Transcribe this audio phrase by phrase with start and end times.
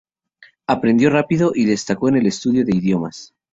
[0.65, 3.35] Aprendió rápido y destacó en el estudio de idiomas.